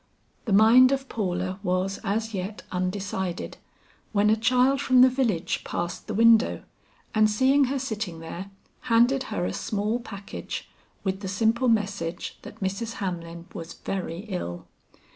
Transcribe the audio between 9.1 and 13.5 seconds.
her a small package with the simple message that Mrs. Hamlin